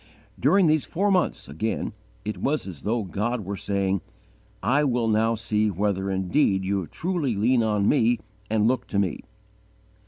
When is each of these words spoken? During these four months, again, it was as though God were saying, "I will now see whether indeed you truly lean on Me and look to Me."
During 0.39 0.65
these 0.65 0.83
four 0.83 1.11
months, 1.11 1.47
again, 1.47 1.93
it 2.25 2.39
was 2.39 2.65
as 2.65 2.81
though 2.81 3.03
God 3.03 3.45
were 3.45 3.55
saying, 3.55 4.01
"I 4.63 4.83
will 4.83 5.07
now 5.07 5.35
see 5.35 5.69
whether 5.69 6.09
indeed 6.09 6.65
you 6.65 6.87
truly 6.87 7.35
lean 7.35 7.61
on 7.61 7.87
Me 7.87 8.17
and 8.49 8.67
look 8.67 8.87
to 8.87 8.97
Me." 8.97 9.19